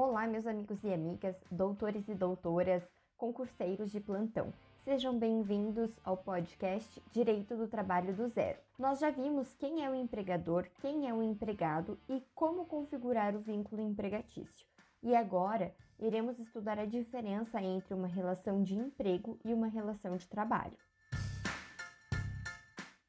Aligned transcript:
Olá, 0.00 0.28
meus 0.28 0.46
amigos 0.46 0.84
e 0.84 0.94
amigas, 0.94 1.34
doutores 1.50 2.08
e 2.08 2.14
doutoras, 2.14 2.88
concurseiros 3.16 3.90
de 3.90 3.98
plantão. 3.98 4.54
Sejam 4.84 5.18
bem-vindos 5.18 5.90
ao 6.04 6.16
podcast 6.16 7.02
Direito 7.10 7.56
do 7.56 7.66
Trabalho 7.66 8.14
do 8.14 8.28
Zero. 8.28 8.60
Nós 8.78 9.00
já 9.00 9.10
vimos 9.10 9.52
quem 9.56 9.84
é 9.84 9.90
o 9.90 9.96
empregador, 9.96 10.68
quem 10.80 11.08
é 11.08 11.12
o 11.12 11.20
empregado 11.20 11.98
e 12.08 12.24
como 12.32 12.64
configurar 12.66 13.34
o 13.34 13.40
vínculo 13.40 13.82
empregatício. 13.82 14.64
E 15.02 15.16
agora 15.16 15.74
iremos 15.98 16.38
estudar 16.38 16.78
a 16.78 16.86
diferença 16.86 17.60
entre 17.60 17.92
uma 17.92 18.06
relação 18.06 18.62
de 18.62 18.76
emprego 18.76 19.36
e 19.44 19.52
uma 19.52 19.66
relação 19.66 20.16
de 20.16 20.28
trabalho. 20.28 20.78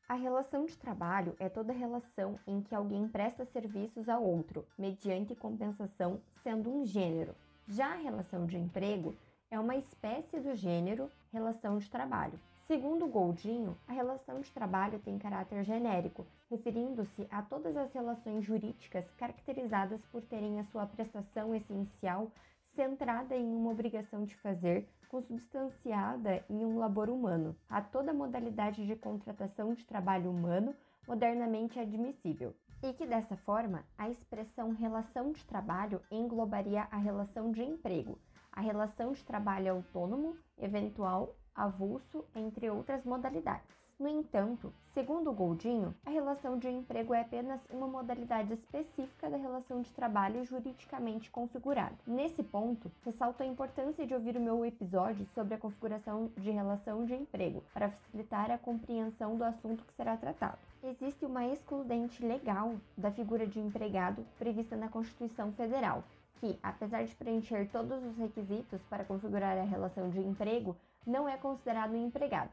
A 0.10 0.16
relação 0.16 0.66
de 0.66 0.76
trabalho 0.76 1.36
é 1.38 1.48
toda 1.48 1.72
relação 1.72 2.40
em 2.48 2.64
que 2.64 2.74
alguém 2.74 3.08
presta 3.08 3.46
serviços 3.46 4.10
a 4.10 4.18
outro, 4.18 4.66
mediante 4.76 5.36
compensação, 5.36 6.20
sendo 6.42 6.68
um 6.68 6.84
gênero. 6.84 7.36
Já 7.68 7.94
a 7.94 7.98
relação 7.98 8.48
de 8.48 8.58
emprego 8.58 9.16
é 9.52 9.60
uma 9.60 9.76
espécie 9.76 10.40
do 10.40 10.56
gênero 10.56 11.12
relação 11.32 11.78
de 11.78 11.88
trabalho. 11.88 12.40
Segundo 12.66 13.06
Goldinho, 13.06 13.78
a 13.88 13.94
relação 13.94 14.42
de 14.42 14.50
trabalho 14.52 14.98
tem 14.98 15.20
caráter 15.20 15.64
genérico, 15.64 16.26
referindo-se 16.50 17.28
a 17.30 17.44
todas 17.44 17.78
as 17.78 17.94
relações 17.94 18.44
jurídicas 18.44 19.06
caracterizadas 19.12 20.04
por 20.08 20.24
terem 20.24 20.60
a 20.60 20.64
sua 20.66 20.88
prestação 20.88 21.54
essencial 21.54 22.32
centrada 22.80 23.36
em 23.36 23.46
uma 23.46 23.72
obrigação 23.72 24.24
de 24.24 24.34
fazer, 24.38 24.88
consubstanciada 25.10 26.46
em 26.50 26.64
um 26.64 26.78
labor 26.78 27.10
humano, 27.10 27.54
a 27.70 27.82
toda 27.82 28.14
modalidade 28.14 28.88
de 28.88 28.96
contratação 28.96 29.74
de 29.74 29.86
trabalho 29.86 30.32
humano 30.32 30.74
modernamente 31.06 31.78
admissível, 31.78 32.56
e 32.82 32.94
que 32.94 33.06
dessa 33.06 33.36
forma 33.36 33.84
a 33.98 34.10
expressão 34.10 34.72
relação 34.72 35.34
de 35.34 35.46
trabalho 35.46 36.02
englobaria 36.10 36.88
a 36.90 36.96
relação 36.96 37.52
de 37.52 37.62
emprego, 37.62 38.18
a 38.50 38.62
relação 38.62 39.12
de 39.12 39.26
trabalho 39.26 39.74
autônomo, 39.74 40.38
eventual, 40.58 41.36
avulso, 41.54 42.24
entre 42.34 42.70
outras 42.70 43.04
modalidades. 43.04 43.79
No 44.00 44.08
entanto, 44.08 44.74
segundo 44.94 45.34
Goldinho, 45.34 45.94
a 46.06 46.10
relação 46.10 46.58
de 46.58 46.70
emprego 46.70 47.14
é 47.14 47.20
apenas 47.20 47.60
uma 47.70 47.86
modalidade 47.86 48.54
específica 48.54 49.30
da 49.30 49.36
relação 49.36 49.82
de 49.82 49.92
trabalho 49.92 50.46
juridicamente 50.46 51.30
configurada. 51.30 51.98
Nesse 52.08 52.42
ponto, 52.42 52.90
ressalto 53.04 53.44
a 53.44 53.46
importância 53.46 54.08
de 54.08 54.14
ouvir 54.14 54.38
o 54.38 54.40
meu 54.40 54.66
episódio 54.66 55.26
sobre 55.36 55.56
a 55.56 55.58
configuração 55.58 56.32
de 56.38 56.50
relação 56.50 57.04
de 57.04 57.14
emprego, 57.14 57.62
para 57.74 57.90
facilitar 57.90 58.50
a 58.50 58.58
compreensão 58.58 59.36
do 59.36 59.44
assunto 59.44 59.84
que 59.84 59.94
será 59.94 60.16
tratado. 60.16 60.60
Existe 60.82 61.26
uma 61.26 61.46
excludente 61.46 62.26
legal 62.26 62.76
da 62.98 63.12
figura 63.12 63.46
de 63.46 63.60
empregado 63.60 64.26
prevista 64.38 64.78
na 64.78 64.88
Constituição 64.88 65.52
Federal, 65.52 66.06
que, 66.40 66.58
apesar 66.64 67.04
de 67.04 67.14
preencher 67.18 67.68
todos 67.70 68.02
os 68.02 68.16
requisitos 68.16 68.82
para 68.84 69.04
configurar 69.04 69.58
a 69.58 69.64
relação 69.64 70.10
de 70.10 70.22
emprego, 70.22 70.74
não 71.06 71.28
é 71.28 71.36
considerado 71.36 71.92
um 71.92 72.08
empregado 72.08 72.52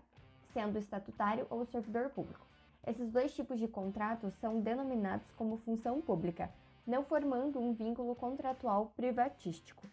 sendo 0.56 0.78
estatutário 0.78 1.46
ou 1.50 1.66
servidor 1.66 2.08
público. 2.08 2.46
Esses 2.86 3.10
dois 3.10 3.34
tipos 3.34 3.58
de 3.58 3.68
contratos 3.68 4.32
são 4.36 4.58
denominados 4.58 5.30
como 5.32 5.58
função 5.58 6.00
pública, 6.00 6.50
não 6.86 7.04
formando 7.04 7.60
um 7.60 7.74
vínculo 7.74 8.16
contratual 8.16 8.90
privatístico, 8.96 9.86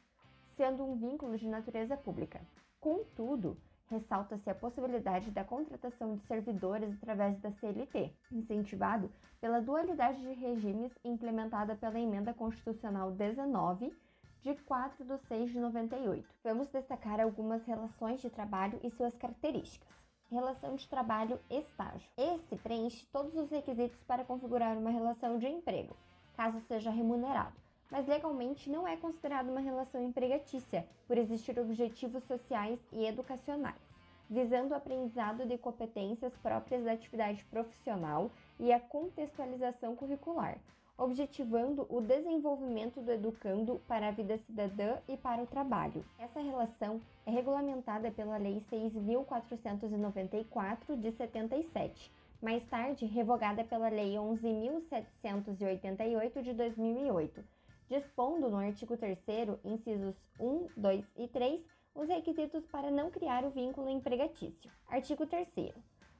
sendo 0.55 0.85
um 0.85 0.95
vínculo 0.95 1.37
de 1.37 1.49
natureza 1.49 1.97
pública. 1.97 2.39
Contudo, 2.79 3.57
ressalta-se 3.87 4.49
a 4.49 4.55
possibilidade 4.55 5.31
da 5.31 5.43
contratação 5.43 6.15
de 6.15 6.21
servidores 6.27 6.93
através 6.93 7.37
da 7.41 7.51
CLT, 7.51 8.13
incentivado 8.31 9.11
pela 9.41 9.59
dualidade 9.59 10.21
de 10.21 10.31
regimes 10.31 10.97
implementada 11.03 11.75
pela 11.75 11.99
Emenda 11.99 12.33
Constitucional 12.33 13.11
19 13.11 13.93
de 14.39 14.55
4 14.55 15.03
de 15.03 15.17
6 15.27 15.51
de 15.51 15.59
98. 15.59 16.25
Vamos 16.41 16.69
destacar 16.69 17.19
algumas 17.19 17.65
relações 17.65 18.21
de 18.21 18.29
trabalho 18.29 18.79
e 18.81 18.89
suas 18.91 19.13
características 19.17 20.02
relação 20.33 20.75
de 20.75 20.87
trabalho 20.87 21.39
estágio. 21.49 22.09
Esse 22.17 22.55
preenche 22.57 23.05
todos 23.11 23.35
os 23.35 23.49
requisitos 23.49 24.03
para 24.03 24.25
configurar 24.25 24.77
uma 24.77 24.89
relação 24.89 25.37
de 25.37 25.47
emprego, 25.47 25.95
caso 26.35 26.59
seja 26.61 26.89
remunerado, 26.89 27.55
mas 27.91 28.07
legalmente 28.07 28.69
não 28.69 28.87
é 28.87 28.97
considerado 28.97 29.49
uma 29.49 29.61
relação 29.61 30.03
empregatícia, 30.03 30.85
por 31.07 31.17
existir 31.17 31.57
objetivos 31.59 32.23
sociais 32.23 32.79
e 32.91 33.05
educacionais, 33.05 33.81
visando 34.29 34.73
o 34.73 34.77
aprendizado 34.77 35.45
de 35.45 35.57
competências 35.57 36.35
próprias 36.37 36.83
da 36.83 36.93
atividade 36.93 37.45
profissional 37.45 38.31
e 38.59 38.73
a 38.73 38.79
contextualização 38.79 39.95
curricular, 39.95 40.57
objetivando 40.97 41.85
o 41.89 42.01
desenvolvimento 42.01 42.99
do 43.01 43.11
educando 43.11 43.81
para 43.87 44.07
a 44.07 44.11
vida 44.11 44.39
cidadã 44.39 44.97
e 45.07 45.15
para 45.17 45.41
o 45.41 45.47
trabalho. 45.47 46.05
Essa 46.19 46.39
relação 46.39 47.01
é 47.25 47.31
regulamentada 47.31 48.11
pela 48.11 48.37
Lei 48.37 48.63
6.494 48.71 50.95
de 50.99 51.11
77, 51.11 52.11
mais 52.41 52.63
tarde 52.65 53.05
revogada 53.05 53.63
pela 53.63 53.89
Lei 53.89 54.13
11.788 54.13 56.41
de 56.41 56.53
2008, 56.53 57.43
dispondo 57.89 58.49
no 58.49 58.57
artigo 58.57 58.97
3 58.97 59.19
incisos 59.63 60.15
1, 60.39 60.67
2 60.77 61.05
e 61.17 61.27
3, 61.27 61.61
os 61.95 62.07
requisitos 62.07 62.65
para 62.67 62.89
não 62.89 63.11
criar 63.11 63.43
o 63.43 63.51
vínculo 63.51 63.89
empregatício. 63.89 64.71
Artigo 64.87 65.27
3 65.27 65.47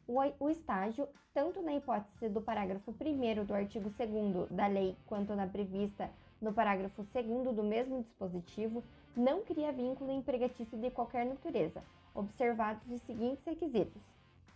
o, 0.07 0.49
estágio, 0.49 1.07
tanto 1.33 1.61
na 1.61 1.73
hipótese 1.73 2.27
do 2.29 2.41
parágrafo 2.41 2.91
1 2.91 3.45
do 3.45 3.53
artigo 3.53 3.89
2 3.89 4.49
da 4.49 4.67
lei, 4.67 4.95
quanto 5.05 5.35
na 5.35 5.47
prevista 5.47 6.09
no 6.41 6.53
parágrafo 6.53 7.05
2 7.13 7.55
do 7.55 7.63
mesmo 7.63 8.01
dispositivo, 8.01 8.83
não 9.15 9.41
cria 9.43 9.71
vínculo 9.71 10.11
empregatício 10.11 10.77
de 10.77 10.91
qualquer 10.91 11.25
natureza, 11.25 11.81
observados 12.13 12.89
os 12.91 13.01
seguintes 13.03 13.43
requisitos. 13.45 14.01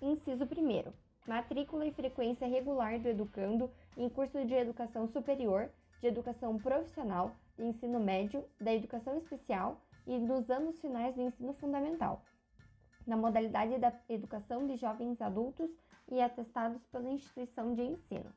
Inciso 0.02 0.44
1. 0.44 0.92
Matrícula 1.26 1.86
e 1.86 1.92
frequência 1.92 2.48
regular 2.48 3.00
do 3.00 3.08
educando 3.08 3.70
em 3.98 4.10
curso 4.10 4.46
de 4.46 4.54
educação 4.54 5.08
superior, 5.08 5.70
de 6.02 6.08
educação 6.08 6.58
profissional, 6.58 7.32
de 7.58 7.66
ensino 7.66 8.00
médio, 8.00 8.44
da 8.60 8.74
educação 8.74 9.18
especial 9.18 9.82
e 10.06 10.18
nos 10.18 10.50
anos 10.50 10.80
finais 10.80 11.16
do 11.16 11.22
ensino 11.22 11.54
fundamental, 11.54 12.22
na 13.08 13.16
modalidade 13.16 13.78
da 13.80 13.94
educação 14.10 14.68
de 14.68 14.76
jovens 14.76 15.22
adultos 15.22 15.72
e 16.12 16.22
atestados 16.22 16.86
pela 16.92 17.10
instituição 17.10 17.74
de 17.74 17.82
ensino. 17.82 18.32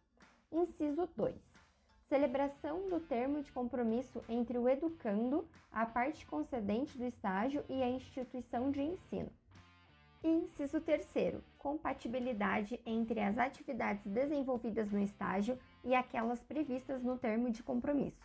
Inciso 0.52 1.08
2. 1.16 1.34
Celebração 2.08 2.88
do 2.88 3.00
termo 3.00 3.42
de 3.42 3.52
compromisso 3.52 4.22
entre 4.28 4.58
o 4.58 4.68
educando, 4.68 5.46
a 5.70 5.84
parte 5.84 6.24
concedente 6.26 6.96
do 6.96 7.04
estágio 7.04 7.64
e 7.68 7.82
a 7.82 7.88
instituição 7.88 8.70
de 8.70 8.82
ensino. 8.82 9.30
Inciso 10.22 10.80
3. 10.80 11.42
Compatibilidade 11.56 12.80
entre 12.84 13.20
as 13.20 13.38
atividades 13.38 14.04
desenvolvidas 14.04 14.90
no 14.90 15.00
estágio 15.00 15.58
e 15.84 15.94
aquelas 15.94 16.42
previstas 16.42 17.02
no 17.02 17.16
termo 17.16 17.50
de 17.50 17.62
compromisso. 17.62 18.20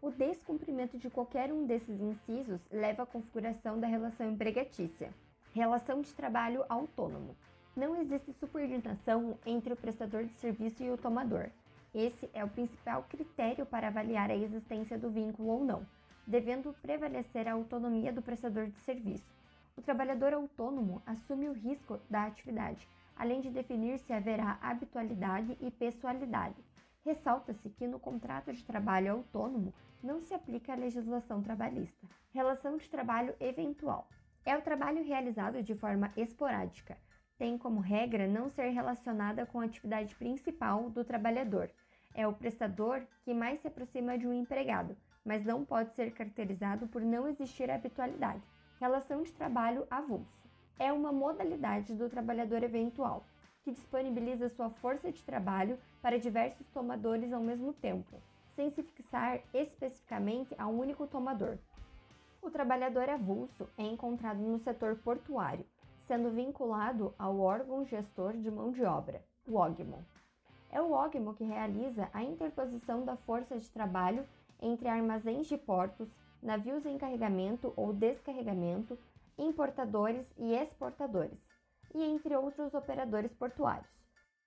O 0.00 0.10
descumprimento 0.10 0.98
de 0.98 1.08
qualquer 1.08 1.52
um 1.52 1.64
desses 1.64 2.00
incisos 2.00 2.60
leva 2.70 3.04
à 3.04 3.06
configuração 3.06 3.80
da 3.80 3.86
relação 3.86 4.30
empregatícia. 4.30 5.12
Relação 5.54 6.00
de 6.00 6.10
trabalho 6.14 6.64
autônomo. 6.66 7.36
Não 7.76 7.94
existe 8.00 8.32
subordinação 8.32 9.38
entre 9.44 9.74
o 9.74 9.76
prestador 9.76 10.24
de 10.24 10.32
serviço 10.32 10.82
e 10.82 10.90
o 10.90 10.96
tomador. 10.96 11.50
Esse 11.94 12.30
é 12.32 12.42
o 12.42 12.48
principal 12.48 13.02
critério 13.02 13.66
para 13.66 13.88
avaliar 13.88 14.30
a 14.30 14.34
existência 14.34 14.96
do 14.96 15.10
vínculo 15.10 15.50
ou 15.50 15.62
não, 15.62 15.86
devendo 16.26 16.74
prevalecer 16.80 17.46
a 17.46 17.52
autonomia 17.52 18.10
do 18.10 18.22
prestador 18.22 18.68
de 18.68 18.80
serviço. 18.80 19.30
O 19.76 19.82
trabalhador 19.82 20.32
autônomo 20.32 21.02
assume 21.04 21.50
o 21.50 21.52
risco 21.52 22.00
da 22.08 22.24
atividade, 22.24 22.88
além 23.14 23.42
de 23.42 23.50
definir 23.50 23.98
se 23.98 24.14
haverá 24.14 24.58
habitualidade 24.62 25.54
e 25.60 25.70
pessoalidade. 25.70 26.56
Ressalta-se 27.04 27.68
que 27.68 27.86
no 27.86 28.00
contrato 28.00 28.54
de 28.54 28.64
trabalho 28.64 29.12
autônomo 29.12 29.74
não 30.02 30.22
se 30.22 30.32
aplica 30.32 30.72
a 30.72 30.76
legislação 30.76 31.42
trabalhista. 31.42 32.06
Relação 32.32 32.78
de 32.78 32.88
trabalho 32.88 33.34
eventual. 33.38 34.08
É 34.44 34.56
o 34.56 34.62
trabalho 34.62 35.04
realizado 35.04 35.62
de 35.62 35.74
forma 35.74 36.12
esporádica, 36.16 36.98
tem 37.38 37.56
como 37.56 37.80
regra 37.80 38.26
não 38.26 38.48
ser 38.48 38.70
relacionada 38.70 39.46
com 39.46 39.60
a 39.60 39.64
atividade 39.64 40.14
principal 40.16 40.90
do 40.90 41.04
trabalhador. 41.04 41.70
É 42.14 42.26
o 42.26 42.32
prestador 42.32 43.02
que 43.24 43.32
mais 43.32 43.60
se 43.60 43.68
aproxima 43.68 44.18
de 44.18 44.26
um 44.26 44.32
empregado, 44.32 44.96
mas 45.24 45.44
não 45.44 45.64
pode 45.64 45.94
ser 45.94 46.12
caracterizado 46.12 46.86
por 46.88 47.02
não 47.02 47.28
existir 47.28 47.70
habitualidade. 47.70 48.42
Relação 48.80 49.22
de 49.22 49.32
trabalho 49.32 49.86
avulso 49.88 50.48
é 50.78 50.92
uma 50.92 51.12
modalidade 51.12 51.94
do 51.94 52.08
trabalhador 52.08 52.62
eventual, 52.62 53.24
que 53.62 53.70
disponibiliza 53.70 54.48
sua 54.48 54.70
força 54.70 55.12
de 55.12 55.22
trabalho 55.22 55.78
para 56.00 56.18
diversos 56.18 56.68
tomadores 56.70 57.32
ao 57.32 57.40
mesmo 57.40 57.72
tempo, 57.72 58.20
sem 58.56 58.70
se 58.70 58.82
fixar 58.82 59.40
especificamente 59.54 60.54
a 60.58 60.66
um 60.66 60.80
único 60.80 61.06
tomador. 61.06 61.58
O 62.42 62.50
trabalhador 62.50 63.08
avulso 63.08 63.68
é 63.78 63.84
encontrado 63.84 64.40
no 64.40 64.58
setor 64.58 64.96
portuário, 64.96 65.64
sendo 66.08 66.28
vinculado 66.28 67.14
ao 67.16 67.38
órgão 67.38 67.84
gestor 67.84 68.32
de 68.32 68.50
mão 68.50 68.72
de 68.72 68.82
obra, 68.82 69.24
o 69.46 69.56
OGMO. 69.56 70.04
É 70.68 70.82
o 70.82 70.90
OGMO 70.90 71.34
que 71.34 71.44
realiza 71.44 72.10
a 72.12 72.20
interposição 72.24 73.04
da 73.04 73.14
força 73.14 73.56
de 73.56 73.70
trabalho 73.70 74.26
entre 74.60 74.88
armazéns 74.88 75.46
de 75.46 75.56
portos, 75.56 76.08
navios 76.42 76.84
em 76.84 76.98
carregamento 76.98 77.72
ou 77.76 77.92
descarregamento, 77.92 78.98
importadores 79.38 80.26
e 80.36 80.52
exportadores, 80.52 81.38
e 81.94 82.02
entre 82.02 82.36
outros 82.36 82.74
operadores 82.74 83.32
portuários. 83.32 84.02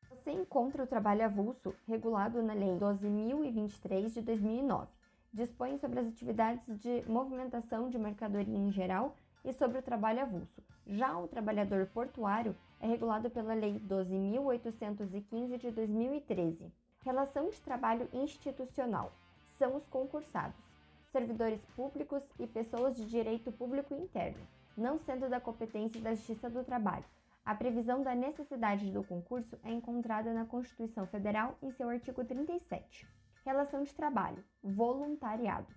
Você 0.10 0.32
encontra 0.32 0.84
o 0.84 0.88
trabalho 0.88 1.24
avulso 1.24 1.74
regulado 1.88 2.44
na 2.44 2.54
Lei 2.54 2.78
12.023 2.78 4.14
de 4.14 4.22
2009. 4.22 5.05
Dispõe 5.36 5.78
sobre 5.80 6.00
as 6.00 6.08
atividades 6.08 6.66
de 6.80 7.04
movimentação 7.10 7.90
de 7.90 8.00
mercadoria 8.00 8.58
em 8.58 8.72
geral 8.72 9.14
e 9.44 9.52
sobre 9.52 9.78
o 9.78 9.82
trabalho 9.82 10.22
avulso. 10.22 10.64
Já 10.88 11.18
o 11.18 11.28
trabalhador 11.28 11.88
portuário 11.88 12.56
é 12.80 12.88
regulado 12.88 13.30
pela 13.30 13.54
Lei 13.54 13.78
12.815 13.82 15.58
de 15.58 15.72
2013. 15.72 16.72
Relação 17.04 17.50
de 17.50 17.60
trabalho 17.60 18.08
institucional 18.14 19.12
são 19.58 19.76
os 19.76 19.86
concursados, 19.88 20.64
servidores 21.12 21.60
públicos 21.76 22.24
e 22.40 22.48
pessoas 22.48 22.96
de 22.96 23.06
direito 23.06 23.52
público 23.52 23.94
interno, 23.94 24.48
não 24.78 24.98
sendo 25.00 25.28
da 25.28 25.42
competência 25.42 26.00
da 26.00 26.16
Justiça 26.16 26.50
do 26.50 26.64
Trabalho. 26.64 27.04
A 27.44 27.54
previsão 27.54 28.02
da 28.02 28.16
necessidade 28.16 28.90
do 28.90 29.04
concurso 29.04 29.60
é 29.66 29.70
encontrada 29.70 30.34
na 30.34 30.46
Constituição 30.46 31.06
Federal 31.06 31.58
em 31.62 31.72
seu 31.72 31.90
artigo 31.90 32.24
37. 32.24 33.06
Relação 33.46 33.84
de 33.84 33.94
trabalho, 33.94 34.44
voluntariado, 34.64 35.68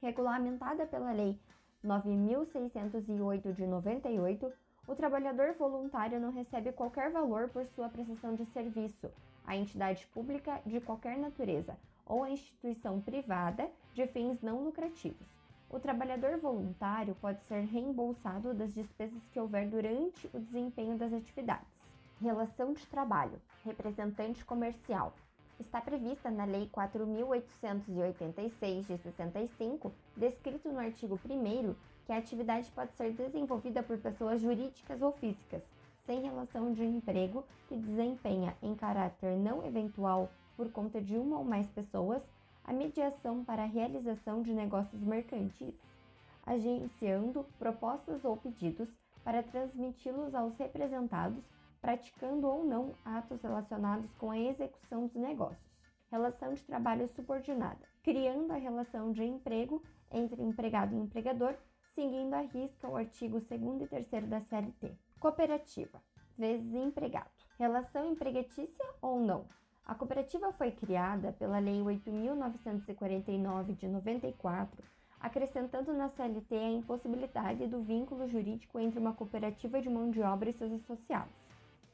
regulamentada 0.00 0.86
pela 0.86 1.10
Lei 1.10 1.36
9.608 1.84 3.52
de 3.52 3.66
98, 3.66 4.52
o 4.86 4.94
trabalhador 4.94 5.54
voluntário 5.54 6.20
não 6.20 6.30
recebe 6.30 6.70
qualquer 6.70 7.10
valor 7.10 7.48
por 7.48 7.66
sua 7.66 7.88
prestação 7.88 8.36
de 8.36 8.46
serviço 8.46 9.10
à 9.44 9.56
entidade 9.56 10.06
pública 10.14 10.60
de 10.64 10.80
qualquer 10.80 11.18
natureza 11.18 11.76
ou 12.06 12.22
à 12.22 12.30
instituição 12.30 13.00
privada 13.00 13.68
de 13.92 14.06
fins 14.06 14.40
não 14.40 14.62
lucrativos. 14.62 15.26
O 15.68 15.80
trabalhador 15.80 16.38
voluntário 16.38 17.16
pode 17.16 17.42
ser 17.46 17.64
reembolsado 17.64 18.54
das 18.54 18.72
despesas 18.72 19.26
que 19.32 19.40
houver 19.40 19.68
durante 19.68 20.30
o 20.32 20.38
desempenho 20.38 20.96
das 20.96 21.12
atividades. 21.12 21.66
Relação 22.20 22.72
de 22.72 22.86
trabalho, 22.86 23.42
representante 23.64 24.44
comercial, 24.44 25.12
está 25.58 25.80
prevista 25.80 26.30
na 26.30 26.44
Lei 26.44 26.70
4.886 26.72 28.86
de 28.86 28.98
65, 28.98 29.92
descrito 30.16 30.70
no 30.70 30.78
artigo 30.78 31.18
1 31.24 31.74
que 32.04 32.12
a 32.12 32.18
atividade 32.18 32.70
pode 32.70 32.94
ser 32.94 33.12
desenvolvida 33.12 33.82
por 33.82 33.98
pessoas 33.98 34.40
jurídicas 34.40 35.02
ou 35.02 35.10
físicas, 35.12 35.62
sem 36.04 36.22
relação 36.22 36.72
de 36.72 36.84
emprego, 36.84 37.44
que 37.68 37.76
desempenha 37.76 38.56
em 38.62 38.74
caráter 38.74 39.36
não 39.36 39.66
eventual 39.66 40.30
por 40.56 40.70
conta 40.70 41.00
de 41.00 41.16
uma 41.16 41.38
ou 41.38 41.44
mais 41.44 41.66
pessoas 41.68 42.22
a 42.64 42.72
mediação 42.72 43.44
para 43.44 43.62
a 43.62 43.66
realização 43.66 44.42
de 44.42 44.52
negócios 44.52 45.02
mercantis, 45.02 45.74
agenciando 46.44 47.46
propostas 47.58 48.24
ou 48.24 48.36
pedidos 48.36 48.88
para 49.24 49.42
transmiti-los 49.42 50.34
aos 50.34 50.56
representados, 50.56 51.44
praticando 51.80 52.46
ou 52.46 52.64
não 52.64 52.92
atos 53.04 53.40
relacionados 53.42 54.12
com 54.14 54.30
a 54.30 54.38
execução 54.38 55.06
dos 55.06 55.16
negócios. 55.16 55.76
Relação 56.10 56.54
de 56.54 56.62
trabalho 56.64 57.08
subordinada, 57.08 57.86
criando 58.02 58.52
a 58.52 58.56
relação 58.56 59.12
de 59.12 59.24
emprego 59.24 59.82
entre 60.10 60.42
empregado 60.42 60.94
e 60.94 60.98
empregador 60.98 61.56
seguindo 61.96 62.34
à 62.34 62.42
risca 62.42 62.86
o 62.86 62.94
artigo 62.94 63.40
2 63.40 63.82
e 63.82 64.04
3 64.04 64.28
da 64.28 64.40
CLT. 64.42 64.92
Cooperativa, 65.18 66.00
vezes 66.36 66.74
empregado. 66.74 67.30
Relação 67.58 68.12
empregatícia 68.12 68.84
ou 69.00 69.18
não? 69.18 69.46
A 69.86 69.94
cooperativa 69.94 70.52
foi 70.52 70.70
criada 70.72 71.32
pela 71.32 71.58
Lei 71.58 71.80
8.949 71.80 73.74
de 73.76 73.88
94, 73.88 74.84
acrescentando 75.18 75.94
na 75.94 76.10
CLT 76.10 76.54
a 76.54 76.70
impossibilidade 76.72 77.66
do 77.66 77.80
vínculo 77.80 78.28
jurídico 78.28 78.78
entre 78.78 79.00
uma 79.00 79.14
cooperativa 79.14 79.80
de 79.80 79.88
mão 79.88 80.10
de 80.10 80.20
obra 80.20 80.50
e 80.50 80.52
seus 80.52 80.72
associados. 80.72 81.45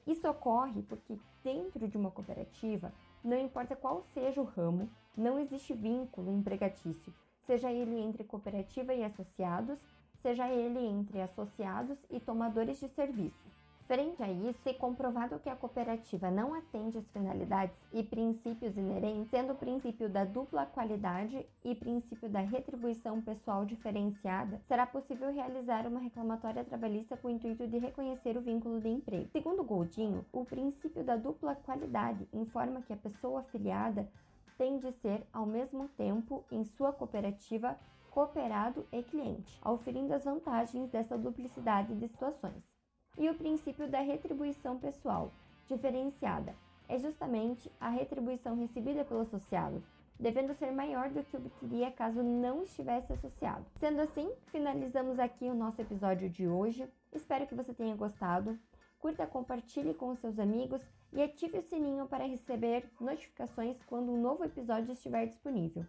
Isso 0.07 0.29
ocorre 0.29 0.83
porque, 0.83 1.19
dentro 1.45 1.87
de 1.87 1.97
uma 1.97 2.11
cooperativa, 2.11 2.93
não 3.23 3.39
importa 3.39 3.77
qual 3.77 4.03
seja 4.13 4.41
o 4.41 4.45
ramo, 4.45 4.91
não 5.17 5.39
existe 5.39 5.73
vínculo 5.73 6.33
empregatício, 6.33 7.15
seja 7.47 7.71
ele 7.71 7.99
entre 8.01 8.25
cooperativa 8.25 8.93
e 8.93 9.05
associados, 9.05 9.79
seja 10.21 10.49
ele 10.49 10.81
entre 10.81 11.21
associados 11.21 11.99
e 12.11 12.19
tomadores 12.19 12.81
de 12.81 12.89
serviço. 12.89 13.62
Frente 13.87 14.23
a 14.23 14.31
isso, 14.31 14.61
se 14.63 14.73
comprovado 14.75 15.39
que 15.41 15.51
a 15.51 15.57
cooperativa 15.57 16.31
não 16.31 16.55
atende 16.55 16.99
às 16.99 17.11
finalidades 17.11 17.77
e 17.93 18.03
princípios 18.03 18.77
inerentes, 18.77 19.29
sendo 19.29 19.53
o 19.53 19.57
princípio 19.57 20.09
da 20.09 20.25
dupla 20.25 20.65
qualidade 20.67 21.45
e 21.65 21.75
princípio 21.75 22.29
da 22.29 22.41
retribuição 22.41 23.21
pessoal 23.21 23.65
diferenciada, 23.65 24.61
será 24.69 24.87
possível 24.87 25.33
realizar 25.33 25.87
uma 25.87 26.01
reclamatória 26.01 26.65
trabalhista 26.65 27.17
com 27.17 27.29
o 27.29 27.31
intuito 27.31 27.67
de 27.67 27.79
reconhecer 27.79 28.37
o 28.37 28.41
vínculo 28.41 28.81
de 28.81 28.89
emprego. 28.89 29.29
Segundo 29.33 29.65
Goldinho, 29.65 30.25
o 30.33 30.45
princípio 30.45 31.03
da 31.03 31.17
dupla 31.17 31.57
qualidade 31.57 32.27
informa 32.33 32.83
que 32.83 32.93
a 32.93 32.97
pessoa 32.97 33.41
afiliada 33.41 34.09
tem 34.57 34.79
de 34.79 34.93
ser, 34.93 35.27
ao 35.33 35.45
mesmo 35.45 35.89
tempo, 35.89 36.45
em 36.53 36.65
sua 36.65 36.93
cooperativa, 36.93 37.77
cooperado 38.11 38.87
e 38.93 39.03
cliente, 39.03 39.59
auferindo 39.61 40.15
as 40.15 40.25
vantagens 40.25 40.89
dessa 40.89 41.19
duplicidade 41.19 41.95
de 41.97 42.09
situações. 42.09 42.72
E 43.19 43.29
o 43.29 43.35
princípio 43.35 43.89
da 43.89 44.01
retribuição 44.01 44.79
pessoal, 44.79 45.31
diferenciada, 45.69 46.55
é 46.89 46.99
justamente 46.99 47.71
a 47.81 47.89
retribuição 47.89 48.57
recebida 48.57 49.05
pelo 49.05 49.21
associado, 49.21 49.83
devendo 50.19 50.55
ser 50.55 50.73
maior 50.73 51.11
do 51.11 51.23
que 51.25 51.37
obteria 51.37 51.91
caso 51.91 52.23
não 52.23 52.63
estivesse 52.63 53.13
associado. 53.13 53.65
Sendo 53.77 54.01
assim, 54.01 54.31
finalizamos 54.47 55.19
aqui 55.19 55.45
o 55.47 55.55
nosso 55.55 55.81
episódio 55.81 56.29
de 56.29 56.47
hoje. 56.47 56.89
Espero 57.13 57.47
que 57.47 57.55
você 57.55 57.73
tenha 57.75 57.97
gostado. 57.97 58.59
Curta, 58.99 59.27
compartilhe 59.27 59.95
com 59.95 60.15
seus 60.15 60.39
amigos 60.39 60.81
e 61.13 61.21
ative 61.23 61.59
o 61.59 61.63
sininho 61.63 62.07
para 62.07 62.27
receber 62.27 62.89
notificações 63.01 63.83
quando 63.85 64.13
um 64.13 64.21
novo 64.21 64.45
episódio 64.45 64.93
estiver 64.93 65.27
disponível. 65.27 65.85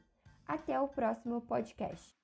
Até 0.47 0.79
o 0.79 0.87
próximo 0.87 1.39
podcast. 1.41 2.22